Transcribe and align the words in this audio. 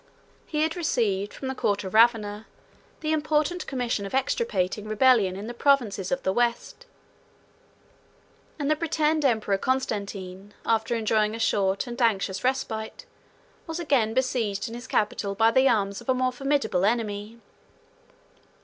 He 0.47 0.63
had 0.63 0.75
received 0.75 1.31
from 1.31 1.47
the 1.47 1.53
court 1.53 1.83
of 1.83 1.93
Ravenna 1.93 2.47
the 3.01 3.11
important 3.11 3.67
commission 3.67 4.03
of 4.03 4.15
extirpating 4.15 4.87
rebellion 4.87 5.35
in 5.35 5.45
the 5.45 5.53
provinces 5.53 6.11
of 6.11 6.23
the 6.23 6.33
West; 6.33 6.87
and 8.57 8.71
the 8.71 8.75
pretended 8.75 9.27
emperor 9.29 9.59
Constantine, 9.59 10.55
after 10.65 10.95
enjoying 10.95 11.35
a 11.35 11.39
short 11.39 11.85
and 11.85 12.01
anxious 12.01 12.43
respite, 12.43 13.05
was 13.67 13.79
again 13.79 14.15
besieged 14.15 14.67
in 14.67 14.73
his 14.73 14.87
capital 14.87 15.35
by 15.35 15.51
the 15.51 15.69
arms 15.69 16.01
of 16.01 16.09
a 16.09 16.15
more 16.15 16.31
formidable 16.31 16.83
enemy. 16.83 17.37